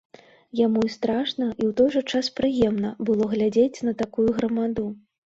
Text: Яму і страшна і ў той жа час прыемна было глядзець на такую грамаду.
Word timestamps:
Яму 0.59 0.79
і 0.87 0.91
страшна 0.93 1.49
і 1.61 1.63
ў 1.69 1.75
той 1.81 1.89
жа 1.95 2.01
час 2.15 2.29
прыемна 2.39 2.95
было 3.11 3.29
глядзець 3.35 3.83
на 3.89 3.93
такую 4.01 4.27
грамаду. 4.39 4.89